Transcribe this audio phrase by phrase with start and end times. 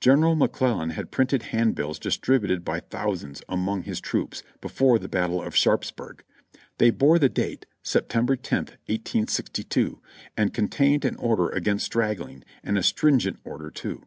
[0.00, 5.40] General McClellan had printed handbills distributed by thou sands among his troops, before the Battle
[5.40, 6.22] of Sharpsburg.
[6.76, 8.52] They bore the date September loth,
[8.84, 9.98] 1862,
[10.36, 14.02] and contained an order against straggling, and a stringent order too.